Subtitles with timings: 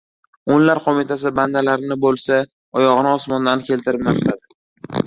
[0.53, 2.41] O‘nlar qo‘mitasi bandalarini bo‘lsa,
[2.81, 4.47] oyog‘ini osmondan keltirib maqtadi.